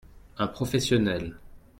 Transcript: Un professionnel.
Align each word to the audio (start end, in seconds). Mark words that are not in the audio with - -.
Un 0.39 0.47
professionnel. 0.47 1.35